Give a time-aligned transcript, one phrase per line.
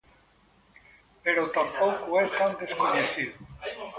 [1.23, 3.35] Pero tampouco é tan descoñecido.